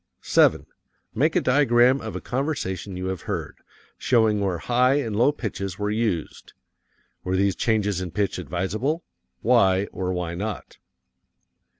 7. 0.23 0.65
Make 1.13 1.35
a 1.35 1.41
diagram 1.41 2.01
of 2.01 2.15
a 2.15 2.21
conversation 2.21 2.97
you 2.97 3.05
have 3.09 3.21
heard, 3.29 3.57
showing 3.99 4.39
where 4.39 4.57
high 4.57 4.95
and 4.95 5.15
low 5.15 5.31
pitches 5.31 5.77
were 5.77 5.91
used. 5.91 6.53
Were 7.23 7.35
these 7.35 7.55
changes 7.55 8.01
in 8.01 8.09
pitch 8.09 8.39
advisable? 8.39 9.03
Why 9.43 9.85
or 9.91 10.11
why 10.11 10.33
not? 10.33 10.79